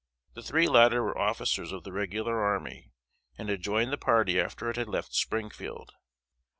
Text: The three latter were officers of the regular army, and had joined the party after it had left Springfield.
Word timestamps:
The 0.33 0.41
three 0.41 0.67
latter 0.67 1.03
were 1.03 1.15
officers 1.15 1.71
of 1.71 1.83
the 1.83 1.91
regular 1.91 2.41
army, 2.43 2.91
and 3.37 3.49
had 3.49 3.61
joined 3.61 3.93
the 3.93 3.99
party 3.99 4.39
after 4.41 4.67
it 4.67 4.75
had 4.75 4.87
left 4.89 5.13
Springfield. 5.13 5.93